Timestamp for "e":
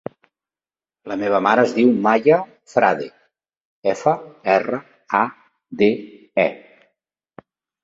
6.49-6.49